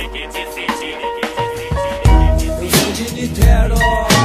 Eu 0.00 0.06
sou 2.70 2.92
de 2.92 3.14
Niterói, 3.14 3.80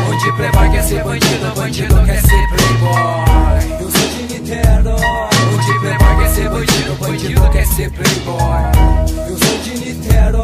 onde 0.08 0.32
playboy 0.34 0.70
quer 0.70 0.84
ser 0.84 1.04
bandido, 1.04 1.56
bandido 1.56 2.06
quer 2.06 2.22
ser 2.22 2.48
playboy. 2.50 3.82
Eu 3.82 3.90
sou 3.90 4.08
de 4.10 4.22
Niterói, 4.34 5.33
onde 5.64 5.80
playboy 5.80 6.18
quer 6.18 6.30
ser 6.30 6.50
bandido, 6.50 6.96
bandido 7.00 7.50
quer 7.50 7.66
ser 7.66 7.92
playboy. 7.92 9.30
Eu 9.30 9.38
sou 9.38 9.58
de 9.60 9.80
Niterói, 9.80 10.44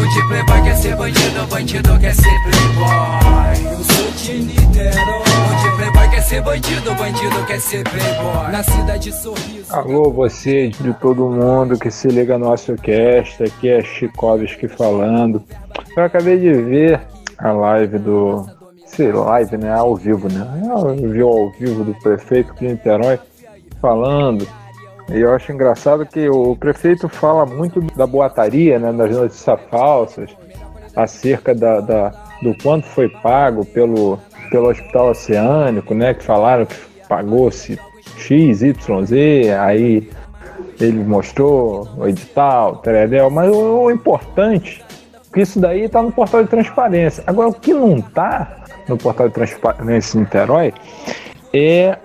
onde 0.00 0.28
playboy 0.28 0.62
quer 0.62 0.76
ser 0.76 0.96
bandido, 0.96 1.46
bandido 1.50 1.98
quer 2.00 2.14
ser 2.14 2.42
playboy. 2.42 3.72
Eu 3.72 3.84
sou 3.84 4.10
de 4.16 4.32
Niterói, 4.42 5.22
onde 5.50 5.76
playboy 5.76 6.10
quer 6.10 6.22
ser 6.22 6.42
bandido, 6.42 6.94
bandido 6.94 7.46
quer 7.46 7.60
ser 7.60 7.84
playboy. 7.84 8.52
Na 8.52 8.62
cidade 8.62 9.12
sorriso. 9.12 9.74
Alô, 9.74 10.10
você 10.10 10.68
de 10.68 10.94
todo 10.94 11.28
mundo 11.28 11.78
que 11.78 11.90
se 11.90 12.08
liga 12.08 12.38
no 12.38 12.46
nosso 12.46 12.74
cast, 12.76 13.42
aqui 13.42 13.68
é 13.68 13.82
Chikovski 13.82 14.68
falando. 14.68 15.42
Eu 15.96 16.04
acabei 16.04 16.38
de 16.38 16.52
ver 16.52 17.00
a 17.38 17.52
live 17.52 17.98
do. 17.98 18.46
Sei, 18.86 19.10
live, 19.10 19.56
né? 19.56 19.72
Ao 19.72 19.96
vivo, 19.96 20.28
né? 20.32 20.46
Eu 20.64 21.10
vi 21.10 21.20
ao 21.20 21.50
vivo 21.50 21.82
do 21.84 21.94
prefeito 21.94 22.54
de 22.54 22.68
Niterói 22.68 23.18
falando. 23.84 24.48
E 25.12 25.20
eu 25.20 25.34
acho 25.34 25.52
engraçado 25.52 26.06
que 26.06 26.26
o 26.30 26.56
prefeito 26.56 27.06
fala 27.10 27.44
muito 27.44 27.82
da 27.94 28.06
boataria, 28.06 28.78
né? 28.78 28.90
Das 28.90 29.14
notícias 29.14 29.60
falsas, 29.70 30.30
acerca 30.96 31.54
da, 31.54 31.80
da 31.80 32.12
do 32.40 32.56
quanto 32.62 32.86
foi 32.86 33.10
pago 33.10 33.66
pelo, 33.66 34.18
pelo 34.50 34.70
Hospital 34.70 35.10
Oceânico, 35.10 35.94
né? 35.94 36.14
Que 36.14 36.24
falaram 36.24 36.64
que 36.64 36.74
pagou-se 37.06 37.78
X, 38.16 38.62
Y, 38.62 39.04
Z, 39.04 39.54
aí 39.60 40.10
ele 40.80 41.04
mostrou 41.04 41.86
o 41.98 42.08
edital, 42.08 42.76
teredel, 42.76 43.28
mas 43.28 43.50
o, 43.50 43.82
o 43.82 43.90
importante 43.90 44.82
que 45.32 45.42
isso 45.42 45.60
daí 45.60 45.82
está 45.82 46.00
no 46.00 46.10
portal 46.10 46.42
de 46.42 46.48
transparência. 46.48 47.22
Agora, 47.26 47.48
o 47.48 47.54
que 47.54 47.74
não 47.74 47.98
está 47.98 48.64
no 48.88 48.96
portal 48.96 49.28
de 49.28 49.34
transparência 49.34 50.16
em 50.16 50.20
Niterói 50.20 50.72
é 51.52 51.98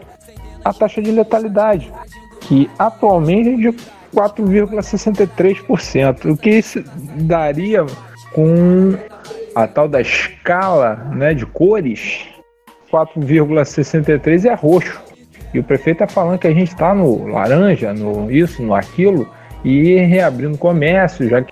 a 0.64 0.74
taxa 0.74 1.02
de 1.02 1.12
letalidade, 1.12 1.92
que 2.42 2.70
atualmente 2.78 3.50
é 3.50 3.56
de 3.72 3.78
4,63%, 4.16 6.32
o 6.32 6.38
que 6.38 6.50
isso 6.50 6.84
daria 7.22 7.86
com 8.34 8.96
a 9.56 9.68
tal 9.68 9.88
da 9.88 10.02
escala 10.02 10.96
né, 11.16 11.34
de 11.34 11.46
cores, 11.46 12.28
4,63 12.92 14.46
é 14.50 14.54
roxo. 14.54 15.00
E 15.54 15.60
o 15.60 15.64
prefeito 15.64 16.04
está 16.04 16.14
falando 16.14 16.38
que 16.40 16.48
a 16.48 16.54
gente 16.54 16.70
está 16.70 16.94
no 16.94 17.28
laranja, 17.28 17.94
no 17.94 18.30
isso, 18.32 18.62
no 18.62 18.74
aquilo, 18.76 19.28
e 19.64 19.96
reabrindo 19.96 20.58
comércio, 20.58 21.28
já 21.28 21.42
que 21.42 21.52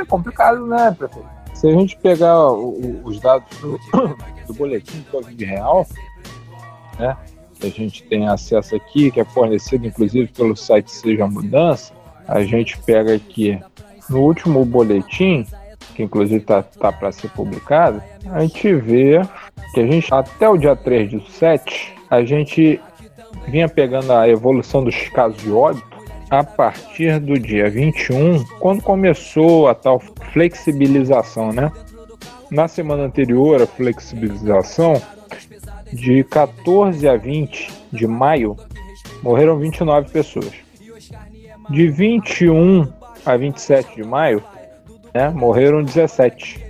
é 0.00 0.04
complicado, 0.06 0.64
né, 0.66 0.94
prefeito? 0.96 1.26
Se 1.54 1.66
a 1.68 1.72
gente 1.72 1.96
pegar 1.98 2.50
o- 2.52 3.00
os 3.04 3.18
dados 3.20 3.48
do, 3.58 3.78
do 4.46 4.54
boletim 4.54 4.98
de 4.98 5.04
Covid 5.06 5.44
real, 5.44 5.84
né, 6.98 7.16
a 7.62 7.66
gente 7.66 8.04
tem 8.04 8.28
acesso 8.28 8.76
aqui, 8.76 9.10
que 9.10 9.20
é 9.20 9.24
fornecido 9.24 9.86
inclusive 9.86 10.28
pelo 10.28 10.56
site 10.56 10.90
Seja 10.90 11.26
Mudança, 11.26 11.92
a 12.26 12.42
gente 12.42 12.78
pega 12.78 13.14
aqui 13.14 13.58
no 14.08 14.20
último 14.20 14.64
boletim, 14.64 15.46
que 15.94 16.02
inclusive 16.02 16.40
está 16.40 16.62
tá, 16.62 16.92
para 16.92 17.10
ser 17.10 17.28
publicado, 17.30 18.02
a 18.30 18.40
gente 18.40 18.74
vê 18.74 19.20
que 19.74 19.80
a 19.80 19.86
gente, 19.86 20.12
até 20.12 20.48
o 20.48 20.56
dia 20.56 20.76
3 20.76 21.10
de 21.10 21.30
7, 21.32 21.94
a 22.10 22.22
gente 22.22 22.80
vinha 23.48 23.68
pegando 23.68 24.12
a 24.12 24.28
evolução 24.28 24.84
dos 24.84 24.96
casos 25.08 25.38
de 25.42 25.50
óbito 25.50 25.86
a 26.30 26.44
partir 26.44 27.18
do 27.20 27.38
dia 27.38 27.70
21, 27.70 28.44
quando 28.60 28.82
começou 28.82 29.68
a 29.68 29.74
tal 29.74 29.98
flexibilização, 30.32 31.52
né? 31.52 31.72
Na 32.50 32.68
semana 32.68 33.04
anterior 33.04 33.62
à 33.62 33.66
flexibilização, 33.66 35.00
de 35.92 36.24
14 36.24 37.08
a 37.08 37.16
20 37.16 37.70
de 37.92 38.06
maio, 38.06 38.56
morreram 39.22 39.58
29 39.58 40.10
pessoas. 40.10 40.52
De 41.70 41.88
21 41.88 42.86
a 43.24 43.36
27 43.36 43.96
de 43.96 44.04
maio, 44.04 44.42
né, 45.14 45.30
morreram 45.30 45.82
17. 45.82 46.64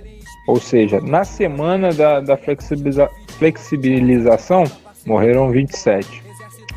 Ou 0.47 0.59
seja, 0.59 0.99
na 0.99 1.23
semana 1.23 1.93
da, 1.93 2.19
da 2.19 2.35
flexibiliza- 2.35 3.09
flexibilização, 3.37 4.63
morreram 5.05 5.51
27. 5.51 6.23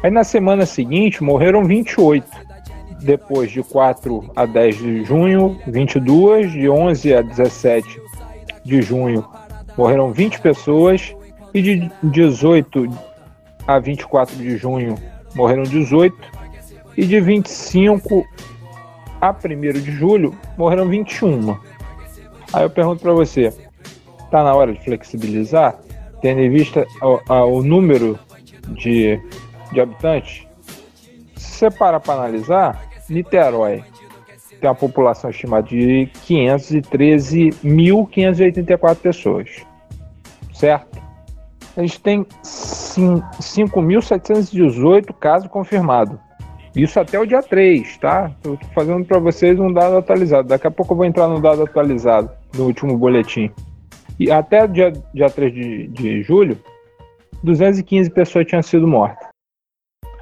Aí 0.02 0.10
na 0.10 0.24
semana 0.24 0.66
seguinte, 0.66 1.22
morreram 1.22 1.64
28 1.64 2.26
depois 3.02 3.50
de 3.50 3.62
4 3.62 4.30
a 4.36 4.46
10 4.46 4.76
de 4.78 5.04
junho, 5.04 5.58
22, 5.66 6.52
de 6.52 6.68
11 6.68 7.14
a 7.14 7.22
17 7.22 8.00
de 8.64 8.82
junho, 8.82 9.24
morreram 9.76 10.12
20 10.12 10.40
pessoas, 10.40 11.14
e 11.54 11.62
de 11.62 11.90
18 12.02 12.88
a 13.66 13.78
24 13.78 14.36
de 14.36 14.56
junho, 14.56 14.96
morreram 15.34 15.62
18, 15.62 16.16
e 16.96 17.06
de 17.06 17.20
25 17.20 18.26
a 19.20 19.30
1 19.30 19.34
de 19.80 19.92
julho, 19.92 20.34
morreram 20.56 20.88
21. 20.88 21.56
Aí 22.52 22.64
eu 22.64 22.70
pergunto 22.70 23.02
para 23.02 23.12
você, 23.12 23.54
tá 24.30 24.42
na 24.42 24.54
hora 24.54 24.72
de 24.72 24.80
flexibilizar, 24.80 25.78
tendo 26.20 26.40
em 26.40 26.50
vista 26.50 26.84
o, 27.00 27.20
o 27.58 27.62
número 27.62 28.18
de, 28.68 29.20
de 29.72 29.80
habitantes? 29.80 30.46
Se 31.36 31.58
você 31.58 31.70
parar 31.70 32.00
para 32.00 32.14
analisar, 32.14 32.88
Niterói 33.08 33.84
tem 34.60 34.68
uma 34.68 34.76
população 34.76 35.30
estimada 35.30 35.68
de 35.68 36.10
513.584 36.24 38.96
pessoas, 38.96 39.48
certo? 40.54 41.01
A 41.76 41.80
gente 41.80 42.00
tem 42.00 42.26
cin- 42.42 43.22
5.718 43.40 45.12
casos 45.14 45.48
confirmados. 45.48 46.18
Isso 46.74 46.98
até 46.98 47.18
o 47.18 47.26
dia 47.26 47.42
3, 47.42 47.98
tá? 47.98 48.30
Eu 48.44 48.56
tô 48.56 48.66
fazendo 48.68 49.04
para 49.04 49.18
vocês 49.18 49.58
um 49.60 49.70
dado 49.72 49.96
atualizado. 49.96 50.48
Daqui 50.48 50.66
a 50.66 50.70
pouco 50.70 50.92
eu 50.92 50.96
vou 50.96 51.04
entrar 51.06 51.28
no 51.28 51.40
dado 51.40 51.62
atualizado 51.62 52.30
do 52.52 52.64
último 52.64 52.96
boletim. 52.96 53.50
E 54.18 54.30
até 54.30 54.64
o 54.64 54.68
dia, 54.68 54.92
dia 55.12 55.28
3 55.28 55.52
de, 55.52 55.88
de 55.88 56.22
julho, 56.22 56.58
215 57.42 58.10
pessoas 58.10 58.46
tinham 58.46 58.62
sido 58.62 58.86
mortas. 58.86 59.28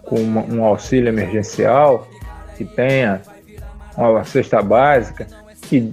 com 0.05 0.17
uma- 0.17 0.43
um 0.45 0.65
auxílio 0.65 1.09
emergencial, 1.09 2.07
que 2.57 2.65
tenha 2.65 3.21
uma 3.97 4.25
cesta 4.25 4.61
básica, 4.61 5.27
que 5.63 5.93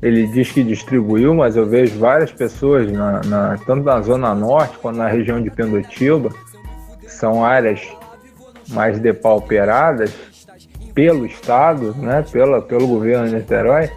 ele 0.00 0.26
diz 0.28 0.50
que 0.50 0.62
distribuiu, 0.64 1.34
mas 1.34 1.56
eu 1.56 1.66
vejo 1.66 1.98
várias 1.98 2.32
pessoas, 2.32 2.90
na, 2.90 3.20
na- 3.24 3.58
tanto 3.66 3.84
na 3.84 4.00
Zona 4.00 4.34
Norte 4.34 4.78
quanto 4.78 4.96
na 4.96 5.08
região 5.08 5.42
de 5.42 5.50
Pendotiba, 5.50 6.30
que 6.30 6.49
são 7.20 7.44
áreas 7.44 7.86
mais 8.70 8.98
depauperadas 8.98 10.12
pelo 10.94 11.24
Estado, 11.24 11.94
né, 11.94 12.24
pela, 12.32 12.60
pelo 12.60 12.86
governo 12.86 13.28
de 13.28 13.34
Niterói, 13.36 13.90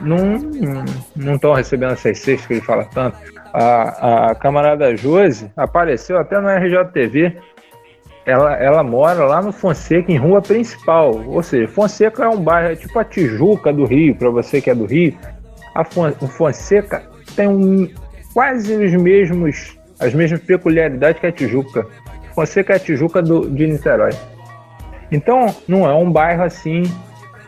não 0.00 1.34
estão 1.34 1.52
recebendo 1.52 1.92
essas 1.92 2.18
cestas 2.18 2.46
que 2.46 2.54
ele 2.54 2.60
fala 2.60 2.84
tanto. 2.86 3.16
A, 3.52 4.30
a 4.30 4.34
camarada 4.34 4.96
Josi 4.96 5.50
apareceu 5.56 6.18
até 6.18 6.40
no 6.40 6.48
RJTV. 6.48 7.36
Ela, 8.26 8.56
ela 8.56 8.82
mora 8.82 9.24
lá 9.26 9.42
no 9.42 9.52
Fonseca, 9.52 10.10
em 10.10 10.16
rua 10.16 10.40
principal. 10.40 11.22
Ou 11.26 11.42
seja, 11.42 11.68
Fonseca 11.68 12.24
é 12.24 12.28
um 12.28 12.40
bairro, 12.40 12.72
é 12.72 12.76
tipo 12.76 12.98
a 12.98 13.04
Tijuca 13.04 13.72
do 13.72 13.84
Rio, 13.84 14.16
para 14.16 14.30
você 14.30 14.60
que 14.60 14.70
é 14.70 14.74
do 14.74 14.86
Rio. 14.86 15.16
A 15.74 15.82
o 16.20 16.26
Fonseca 16.26 17.02
tem 17.36 17.46
um 17.46 17.88
quase 18.32 18.74
os 18.74 18.92
mesmos, 18.94 19.78
as 20.00 20.14
mesmas 20.14 20.40
peculiaridades 20.40 21.20
que 21.20 21.26
a 21.26 21.32
Tijuca. 21.32 21.86
Fonseca 22.34 22.74
é 22.74 22.78
Tijuca 22.78 23.22
do, 23.22 23.48
de 23.48 23.66
Niterói. 23.66 24.12
Então, 25.10 25.54
não 25.68 25.88
é 25.88 25.94
um 25.94 26.10
bairro 26.10 26.42
assim 26.42 26.82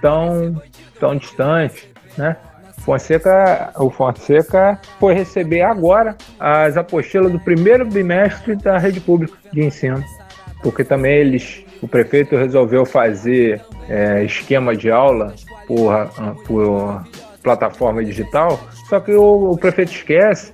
tão, 0.01 0.61
tão 1.01 1.17
distante, 1.17 1.91
né? 2.17 2.37
Fonseca, 2.79 3.73
o 3.77 3.91
Fonseca 3.91 4.81
foi 5.01 5.15
receber 5.15 5.63
agora 5.63 6.17
as 6.39 6.77
apostilas 6.77 7.33
do 7.33 7.41
primeiro 7.41 7.85
bimestre 7.85 8.55
da 8.55 8.79
rede 8.79 9.01
pública 9.01 9.37
de 9.53 9.65
ensino, 9.65 10.05
porque 10.63 10.85
também 10.85 11.17
eles, 11.17 11.65
o 11.83 11.89
prefeito 11.89 12.37
resolveu 12.37 12.87
fazer 12.87 13.61
é, 13.89 14.23
esquema 14.23 14.77
de 14.77 14.89
aula 14.89 15.35
por, 15.67 16.09
por 16.47 17.05
plataforma 17.43 18.05
digital, 18.05 18.61
só 18.89 19.01
que 19.01 19.13
o, 19.13 19.51
o 19.51 19.59
prefeito 19.59 19.91
esquece 19.91 20.53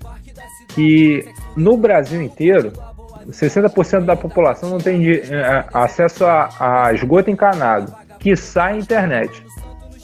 que 0.69 1.29
no 1.55 1.77
Brasil 1.77 2.23
inteiro 2.23 2.73
60% 3.29 4.05
da 4.05 4.17
população 4.17 4.71
não 4.71 4.79
tem 4.79 5.11
é, 5.11 5.65
acesso 5.73 6.25
a, 6.25 6.87
a 6.87 6.93
esgoto 6.93 7.31
encanado, 7.31 7.95
que 8.19 8.35
sai 8.37 8.79
internet. 8.79 9.45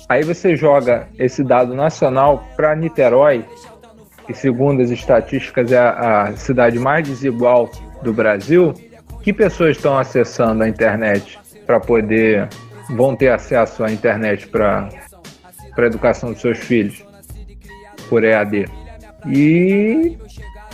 Aí 0.09 0.23
você 0.23 0.57
joga 0.57 1.07
esse 1.19 1.45
dado 1.45 1.75
nacional 1.75 2.45
para 2.57 2.75
Niterói, 2.75 3.45
que 4.27 4.33
segundo 4.33 4.83
as 4.83 4.91
estatísticas 4.91 5.71
é 5.71 5.79
a, 5.79 6.23
a 6.23 6.37
cidade 6.37 6.79
mais 6.79 7.07
desigual 7.07 7.71
do 8.03 8.13
Brasil. 8.13 8.73
Que 9.23 9.33
pessoas 9.33 9.77
estão 9.77 9.99
acessando 9.99 10.63
a 10.63 10.69
internet 10.69 11.39
para 11.67 11.79
poder 11.79 12.49
vão 12.91 13.15
ter 13.15 13.29
acesso 13.29 13.85
à 13.85 13.93
internet 13.93 14.47
para 14.49 14.89
a 15.77 15.83
educação 15.83 16.33
dos 16.33 16.41
seus 16.41 16.59
filhos 16.59 17.05
por 18.09 18.25
EAD? 18.25 18.67
E 19.27 20.17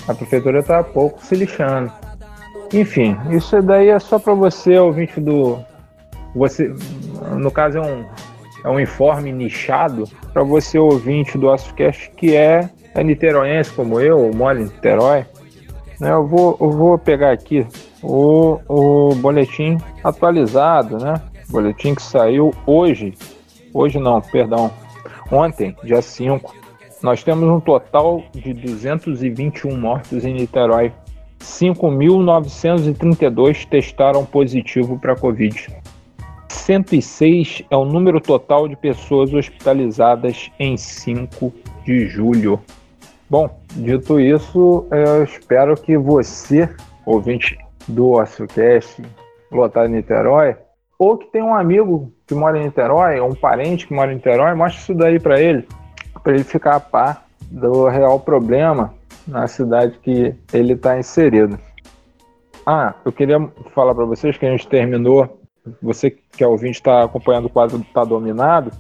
a 0.07 0.15
prefeitura 0.15 0.61
está 0.61 0.85
pouco 0.85 1.25
se 1.25 1.35
lixando. 1.35 1.93
Enfim, 2.73 3.17
isso 3.31 3.61
daí 3.63 3.89
é 3.89 3.99
só 3.99 4.19
para 4.19 4.35
você, 4.35 4.79
ouvinte 4.79 5.21
do. 5.21 5.59
Você, 6.35 6.75
no 7.37 7.51
caso, 7.51 7.79
é 7.79 7.81
um, 7.81 8.05
é 8.65 8.69
um 8.69 8.81
informe 8.81 9.31
nichado 9.31 10.05
para 10.33 10.43
você 10.43 10.79
ouvinte 10.79 11.39
do 11.39 11.51
AstroCast 11.51 12.11
que 12.17 12.35
é, 12.35 12.69
é 12.95 13.05
niteroense 13.05 13.71
como 13.73 14.01
eu, 14.01 14.33
mora 14.35 14.61
em 14.61 14.65
Niterói. 14.65 15.27
Né, 16.01 16.11
eu, 16.11 16.27
vou, 16.27 16.57
eu 16.61 16.71
vou 16.71 16.99
pegar 16.99 17.31
aqui 17.31 17.65
o, 18.03 18.59
o 18.69 19.15
boletim 19.15 19.79
atualizado, 20.03 20.99
né? 20.99 21.21
Boletim 21.49 21.95
que 21.95 22.03
saiu 22.03 22.53
hoje. 22.67 23.15
Hoje 23.73 23.99
não, 23.99 24.21
perdão. 24.21 24.73
Ontem, 25.31 25.77
dia 25.85 26.03
5. 26.03 26.53
Nós 27.03 27.23
temos 27.23 27.49
um 27.49 27.61
total 27.61 28.23
de 28.33 28.53
221 28.55 29.77
mortos 29.77 30.25
em 30.25 30.35
Niterói. 30.35 30.93
5.932 31.45 33.69
testaram 33.69 34.25
positivo 34.25 34.99
para 34.99 35.15
Covid. 35.15 35.69
106 36.49 37.63
é 37.71 37.77
o 37.77 37.85
número 37.85 38.19
total 38.21 38.67
de 38.67 38.75
pessoas 38.75 39.33
hospitalizadas 39.35 40.51
em 40.59 40.77
5 40.77 41.53
de 41.85 42.07
julho. 42.07 42.59
Bom, 43.29 43.61
dito 43.73 44.19
isso, 44.19 44.87
eu 44.91 45.23
espero 45.25 45.77
que 45.77 45.99
você, 45.99 46.69
ouvinte 47.05 47.59
do 47.87 48.13
OcioCast, 48.13 49.03
lotado 49.53 49.89
em 49.89 49.97
Niterói, 49.97 50.57
ou 50.99 51.19
que 51.19 51.27
tem 51.27 51.43
um 51.43 51.55
amigo 51.55 52.11
que 52.27 52.35
mora 52.35 52.59
em 52.59 52.65
Niterói, 52.65 53.21
ou 53.21 53.31
um 53.31 53.35
parente 53.35 53.87
que 53.87 53.93
mora 53.93 54.11
em 54.13 54.15
Niterói, 54.17 54.55
mostre 54.55 54.81
isso 54.81 54.95
daí 54.95 55.21
para 55.21 55.39
ele, 55.41 55.69
para 56.23 56.33
ele 56.33 56.45
ficar 56.45 56.77
a 56.77 56.81
par 56.81 57.27
do 57.51 57.87
real 57.89 58.19
problema 58.21 58.95
na 59.27 59.47
cidade 59.47 59.99
que 60.03 60.35
ele 60.53 60.75
está 60.75 60.99
inserido. 60.99 61.59
Ah, 62.67 62.95
eu 63.05 63.13
queria 63.13 63.39
falar 63.75 63.95
para 63.95 64.05
vocês 64.05 64.37
que 64.37 64.47
a 64.47 64.51
gente 64.51 64.67
terminou 64.67 65.41
você 65.83 66.11
que 66.11 66.45
é 66.45 66.47
ouvinte 66.47 66.79
está 66.79 67.05
acompanhando 67.05 67.47
o 67.47 67.51
quadro 67.51 67.85
Tá 67.93 68.05
Dominado, 68.05 68.71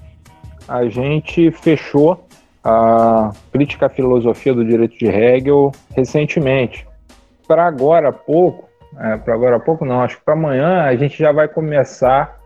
a 0.68 0.84
gente 0.86 1.50
fechou 1.50 2.26
a 2.62 3.30
crítica 3.52 3.86
à 3.86 3.88
filosofia 3.88 4.54
do 4.54 4.64
direito 4.64 4.96
de 4.98 5.06
Hegel 5.06 5.72
recentemente. 5.94 6.86
Para 7.46 7.66
agora 7.66 8.08
há 8.08 8.12
pouco, 8.12 8.68
é, 8.98 9.16
para 9.16 9.34
agora 9.34 9.56
há 9.56 9.60
pouco 9.60 9.84
não, 9.84 10.00
acho 10.02 10.18
que 10.18 10.24
para 10.24 10.34
amanhã 10.34 10.82
a 10.82 10.96
gente 10.96 11.18
já 11.18 11.32
vai 11.32 11.48
começar 11.48 12.38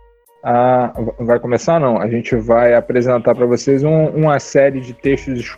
a, 0.43 0.93
vai 1.21 1.39
começar 1.39 1.81
não, 1.81 2.01
a 2.01 2.09
gente 2.09 2.35
vai 2.37 2.75
apresentar 2.75 3.35
para 3.35 3.47
vocês 3.47 3.85
um, 3.85 4.07
uma 4.07 4.39
série 4.39 4.81
de 4.81 4.93
textos 4.93 5.57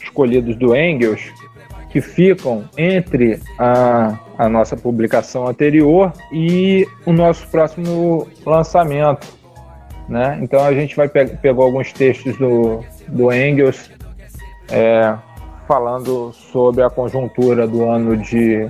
escolhidos 0.00 0.56
do 0.56 0.74
Engels 0.74 1.32
que 1.90 2.00
ficam 2.00 2.64
entre 2.78 3.40
a, 3.58 4.18
a 4.38 4.48
nossa 4.48 4.76
publicação 4.76 5.46
anterior 5.46 6.12
e 6.32 6.86
o 7.04 7.12
nosso 7.12 7.46
próximo 7.48 8.28
lançamento. 8.46 9.26
Né? 10.08 10.38
Então 10.42 10.64
a 10.64 10.72
gente 10.72 10.96
vai 10.96 11.08
pe 11.08 11.26
pegou 11.26 11.64
alguns 11.64 11.92
textos 11.92 12.36
do, 12.36 12.84
do 13.08 13.32
Engels 13.32 13.90
é, 14.70 15.16
falando 15.66 16.32
sobre 16.32 16.82
a 16.82 16.90
conjuntura 16.90 17.66
do 17.66 17.88
ano 17.88 18.16
de 18.16 18.68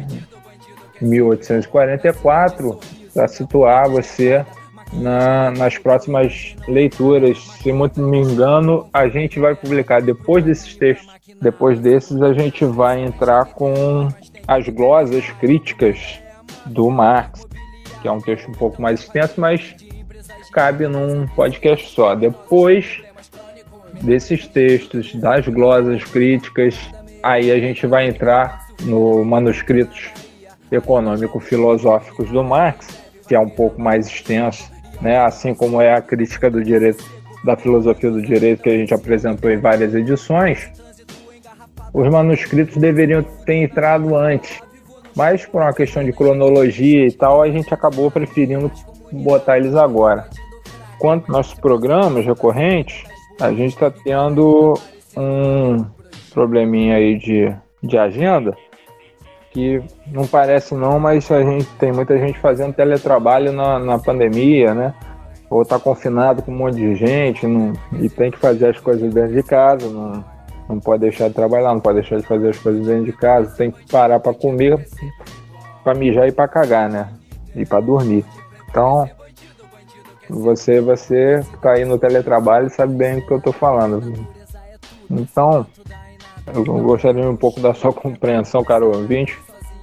1844 1.00 2.78
para 3.14 3.28
situar 3.28 3.88
você 3.88 4.44
na, 4.92 5.50
nas 5.50 5.78
próximas 5.78 6.54
leituras. 6.66 7.38
Se 7.62 7.72
muito 7.72 8.00
me 8.00 8.18
engano, 8.18 8.88
a 8.92 9.08
gente 9.08 9.38
vai 9.38 9.54
publicar 9.54 10.00
depois 10.00 10.44
desses 10.44 10.76
textos 10.76 11.20
depois 11.40 11.80
desses, 11.80 12.20
a 12.20 12.32
gente 12.34 12.64
vai 12.64 13.02
entrar 13.02 13.46
com 13.46 14.08
as 14.46 14.68
glosas 14.68 15.24
críticas 15.40 16.20
do 16.66 16.90
Marx, 16.90 17.46
que 18.02 18.08
é 18.08 18.12
um 18.12 18.20
texto 18.20 18.48
um 18.48 18.54
pouco 18.54 18.80
mais 18.80 19.00
extenso, 19.00 19.40
mas 19.40 19.74
cabe 20.52 20.86
num 20.86 21.26
podcast 21.28 21.88
só. 21.90 22.14
Depois 22.14 23.02
desses 24.02 24.46
textos, 24.46 25.14
das 25.14 25.46
glosas 25.48 26.04
críticas, 26.04 26.78
aí 27.22 27.50
a 27.50 27.58
gente 27.58 27.86
vai 27.86 28.06
entrar 28.06 28.68
no 28.82 29.24
manuscritos 29.24 30.10
econômico-filosóficos 30.70 32.30
do 32.30 32.44
Marx, 32.44 32.86
que 33.26 33.34
é 33.34 33.40
um 33.40 33.48
pouco 33.48 33.80
mais 33.80 34.06
extenso, 34.06 34.70
né? 35.00 35.18
assim 35.18 35.54
como 35.54 35.80
é 35.80 35.94
a 35.94 36.00
crítica 36.00 36.50
do 36.50 36.62
direito 36.62 37.04
da 37.44 37.56
filosofia 37.56 38.10
do 38.10 38.20
direito 38.20 38.62
que 38.62 38.68
a 38.68 38.76
gente 38.76 38.92
apresentou 38.92 39.50
em 39.50 39.56
várias 39.56 39.94
edições 39.94 40.70
os 41.92 42.08
manuscritos 42.08 42.76
deveriam 42.76 43.22
ter 43.22 43.54
entrado 43.54 44.14
antes. 44.16 44.60
Mas 45.14 45.44
por 45.44 45.60
uma 45.60 45.72
questão 45.72 46.04
de 46.04 46.12
cronologia 46.12 47.06
e 47.06 47.12
tal, 47.12 47.42
a 47.42 47.50
gente 47.50 47.72
acabou 47.74 48.10
preferindo 48.10 48.70
botar 49.10 49.58
eles 49.58 49.74
agora. 49.74 50.28
Quanto 50.98 51.30
nossos 51.30 51.54
programas 51.54 52.24
recorrentes, 52.24 53.02
a 53.40 53.50
gente 53.50 53.74
está 53.74 53.90
tendo 53.90 54.78
um 55.16 55.84
probleminha 56.32 56.96
aí 56.96 57.18
de, 57.18 57.52
de 57.82 57.98
agenda 57.98 58.56
que 59.50 59.82
não 60.06 60.26
parece 60.26 60.74
não, 60.74 60.98
mas 60.98 61.30
a 61.30 61.42
gente 61.42 61.66
tem 61.74 61.92
muita 61.92 62.16
gente 62.18 62.38
fazendo 62.38 62.72
teletrabalho 62.72 63.52
na, 63.52 63.78
na 63.78 63.98
pandemia, 63.98 64.74
né? 64.74 64.94
Ou 65.48 65.62
está 65.62 65.78
confinado 65.78 66.42
com 66.42 66.52
um 66.52 66.56
monte 66.56 66.76
de 66.76 66.94
gente 66.94 67.46
não, 67.46 67.72
e 68.00 68.08
tem 68.08 68.30
que 68.30 68.38
fazer 68.38 68.70
as 68.70 68.78
coisas 68.78 69.12
dentro 69.12 69.34
de 69.34 69.42
casa, 69.42 69.88
não, 69.88 70.24
não 70.68 70.78
pode 70.78 71.00
deixar 71.00 71.28
de 71.28 71.34
trabalhar, 71.34 71.74
não 71.74 71.80
pode 71.80 72.00
deixar 72.00 72.18
de 72.18 72.26
fazer 72.26 72.50
as 72.50 72.58
coisas 72.58 72.86
dentro 72.86 73.04
de 73.04 73.12
casa, 73.12 73.56
tem 73.56 73.72
que 73.72 73.84
parar 73.90 74.20
para 74.20 74.32
comer, 74.32 74.86
para 75.82 75.94
mijar 75.94 76.28
e 76.28 76.32
para 76.32 76.46
cagar, 76.46 76.88
né? 76.88 77.08
E 77.56 77.66
para 77.66 77.80
dormir. 77.80 78.24
Então, 78.68 79.10
você, 80.28 80.80
você 80.80 81.44
que 81.50 81.58
tá 81.58 81.72
aí 81.72 81.84
no 81.84 81.98
teletrabalho 81.98 82.70
sabe 82.70 82.94
bem 82.94 83.18
o 83.18 83.26
que 83.26 83.32
eu 83.32 83.40
tô 83.40 83.52
falando. 83.52 84.00
Então, 85.10 85.66
eu 86.54 86.64
gostaria 86.64 87.28
um 87.28 87.36
pouco 87.36 87.60
da 87.60 87.74
sua 87.74 87.92
compreensão, 87.92 88.64
caro 88.64 88.88
ouvinte, 88.88 89.38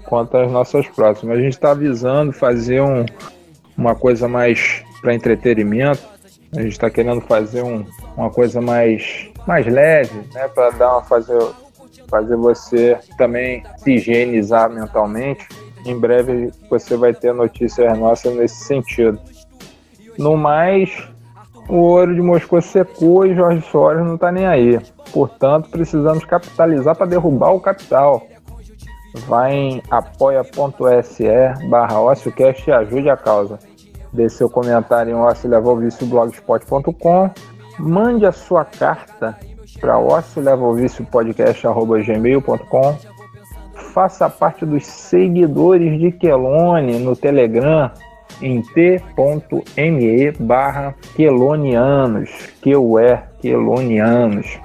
quanto 0.06 0.38
às 0.38 0.52
nossas 0.52 0.88
próximas. 0.88 1.38
A 1.38 1.42
gente 1.42 1.54
está 1.54 1.72
avisando 1.72 2.32
fazer 2.32 2.82
um, 2.82 3.06
uma 3.78 3.96
coisa 3.96 4.28
mais 4.28 4.84
para 5.02 5.14
entretenimento. 5.14 6.02
A 6.56 6.62
gente 6.62 6.72
está 6.72 6.90
querendo 6.90 7.22
fazer 7.22 7.62
um, 7.64 7.86
uma 8.16 8.30
coisa 8.30 8.62
mais 8.62 9.30
mais 9.46 9.66
leve, 9.66 10.20
né, 10.34 10.48
para 10.50 10.72
dar 10.72 10.92
uma 10.92 11.04
fazer 11.04 11.40
fazer 12.10 12.36
você 12.36 12.98
também 13.18 13.64
se 13.78 13.92
higienizar 13.92 14.70
mentalmente. 14.70 15.48
Em 15.86 15.98
breve 15.98 16.52
você 16.70 16.96
vai 16.98 17.14
ter 17.14 17.34
notícias 17.34 17.98
nossas 17.98 18.34
nesse 18.36 18.64
sentido. 18.66 19.20
No 20.18 20.36
mais, 20.36 20.90
o 21.70 21.76
ouro 21.76 22.16
de 22.16 22.22
Moscou 22.22 22.62
secou 22.62 23.26
e 23.26 23.36
Jorge 23.36 23.62
Soros 23.70 24.06
não 24.06 24.16
está 24.16 24.32
nem 24.32 24.46
aí. 24.46 24.80
Portanto, 25.12 25.70
precisamos 25.70 26.24
capitalizar 26.26 26.96
para 26.96 27.08
derrubar 27.08 27.52
o 27.52 27.60
capital. 27.60 28.26
Vai 29.28 29.54
em 29.54 29.84
apoia.se 29.90 31.26
barra 31.70 32.00
e 32.68 32.72
ajude 32.72 33.10
a 33.10 33.18
causa. 33.18 33.58
Dê 34.14 34.30
seu 34.30 34.50
comentário 34.50 35.12
em 35.12 35.16
ociolevolvicioblogspot.com 35.16 37.30
mande 37.80 38.26
a 38.26 38.32
sua 38.32 38.64
carta 38.66 39.38
para 39.80 40.00
ossolevolviciopodcast.gmail.com 40.00 42.98
faça 43.94 44.28
parte 44.30 44.66
dos 44.66 44.86
seguidores 44.86 45.98
de 46.00 46.12
Quelone 46.12 47.00
no 47.00 47.16
Telegram 47.16 47.90
em 48.42 48.62
t.me 48.62 50.32
barra 50.40 50.96
quelonianos, 51.16 52.30
que 52.62 52.72
é 52.72 53.24
quelonianos. 53.42 54.60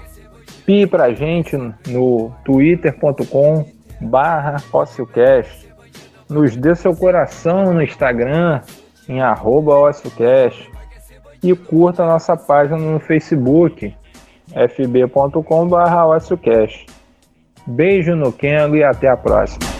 Pi 0.66 0.86
pra 0.86 1.12
gente 1.12 1.56
no 1.88 2.32
twitter.com 2.44 3.66
barra 4.00 4.58
Fossilcast. 4.58 5.68
Nos 6.28 6.56
dê 6.56 6.74
seu 6.74 6.94
coração 6.94 7.74
no 7.74 7.82
Instagram 7.82 8.60
em 9.08 9.20
arroba 9.20 9.74
Fossilcast. 9.74 10.70
E 11.42 11.54
curta 11.56 12.06
nossa 12.06 12.36
página 12.36 12.78
no 12.78 13.00
Facebook 13.00 13.92
fb.com 14.52 15.68
barra 15.68 16.04
Beijo 17.66 18.14
no 18.14 18.32
Kengo 18.32 18.76
e 18.76 18.84
até 18.84 19.08
a 19.08 19.16
próxima. 19.16 19.71